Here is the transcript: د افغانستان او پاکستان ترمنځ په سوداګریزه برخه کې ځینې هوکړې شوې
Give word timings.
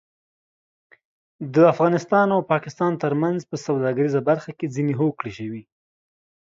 د 1.53 1.55
افغانستان 1.73 2.27
او 2.35 2.41
پاکستان 2.51 2.91
ترمنځ 3.03 3.39
په 3.49 3.55
سوداګریزه 3.65 4.19
برخه 4.29 4.51
کې 4.57 4.71
ځینې 4.75 4.93
هوکړې 4.99 5.31
شوې 5.39 5.61